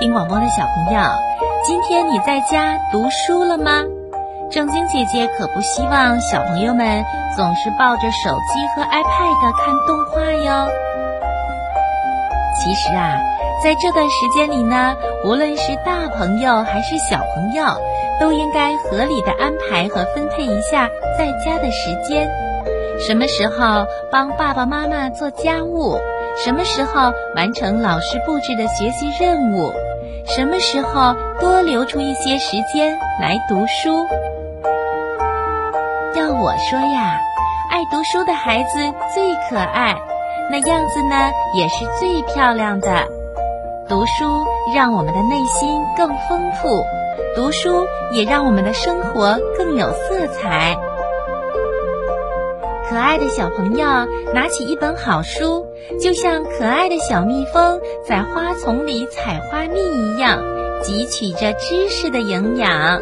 [0.00, 1.02] 听广播的小朋友，
[1.62, 3.82] 今天你在家读书了吗？
[4.50, 7.04] 正晶姐姐可不希望小朋友们
[7.36, 10.66] 总是抱着手机和 iPad 看动画哟。
[12.56, 13.14] 其实啊，
[13.62, 17.62] 在这段时间里呢，无论是大朋友还是小朋友，
[18.18, 20.88] 都应该合理的安排和分配一下
[21.18, 22.26] 在家的时间。
[23.06, 25.98] 什么时候帮爸爸妈妈做家务？
[26.42, 29.70] 什么时候完成老师布置的学习任务？
[30.36, 34.06] 什么时候多留出一些时间来读书？
[36.14, 37.18] 要我说呀，
[37.68, 38.78] 爱读书的孩子
[39.12, 39.92] 最可爱，
[40.48, 43.04] 那样子呢也是最漂亮的。
[43.88, 46.68] 读书让我们的内心更丰富，
[47.34, 50.76] 读书也让我们的生活更有色彩。
[52.90, 53.86] 可爱的小朋友
[54.34, 55.64] 拿起一本好书，
[56.00, 60.42] 就像可爱的小蜜蜂在花丛里采花蜜一样，
[60.82, 63.00] 汲取着知识的营养。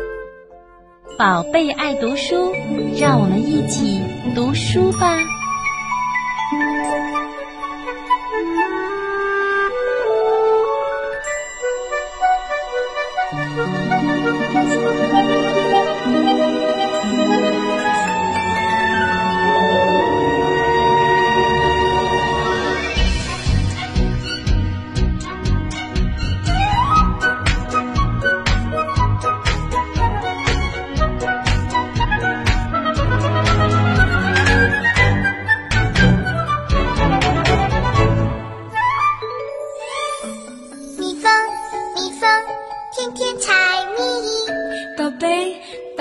[1.16, 2.52] 宝贝爱读书，
[3.00, 4.02] 让我们一起
[4.34, 5.16] 读书吧。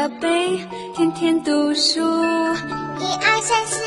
[0.09, 0.59] 杯，
[0.95, 1.99] 天天读书。
[2.99, 3.86] 一二三四。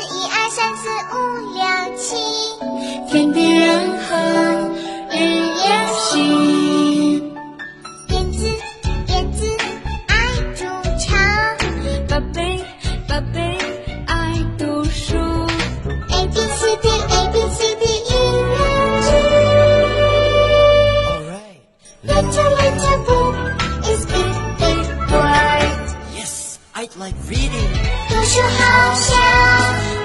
[26.81, 27.69] I'd like reading.
[28.09, 29.15] 有时候想，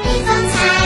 [0.05, 0.86] 你放在。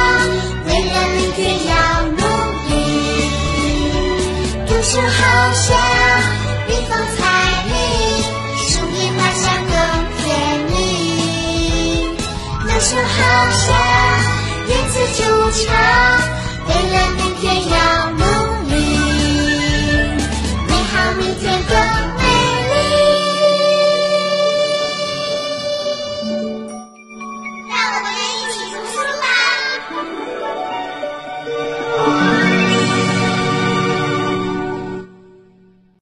[15.53, 18.20] 为了明天要